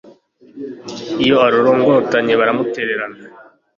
[1.25, 3.17] iyo arorongotanye buramutererana